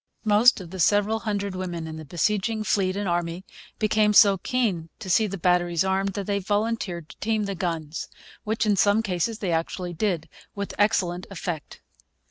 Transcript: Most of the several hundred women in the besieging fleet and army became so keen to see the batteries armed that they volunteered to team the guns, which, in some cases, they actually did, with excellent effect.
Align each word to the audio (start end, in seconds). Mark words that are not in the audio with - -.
Most 0.25 0.59
of 0.59 0.71
the 0.71 0.79
several 0.79 1.19
hundred 1.19 1.53
women 1.55 1.85
in 1.85 1.97
the 1.97 2.05
besieging 2.05 2.63
fleet 2.63 2.95
and 2.95 3.07
army 3.07 3.45
became 3.77 4.13
so 4.13 4.39
keen 4.39 4.89
to 4.97 5.11
see 5.11 5.27
the 5.27 5.37
batteries 5.37 5.83
armed 5.83 6.13
that 6.13 6.25
they 6.25 6.39
volunteered 6.39 7.09
to 7.09 7.17
team 7.19 7.43
the 7.43 7.53
guns, 7.53 8.09
which, 8.43 8.65
in 8.65 8.75
some 8.75 9.03
cases, 9.03 9.37
they 9.37 9.51
actually 9.51 9.93
did, 9.93 10.27
with 10.55 10.73
excellent 10.79 11.27
effect. 11.29 11.81